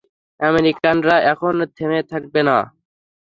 [0.39, 2.57] আমেরিকানরা এখন থেমে থাকবে না।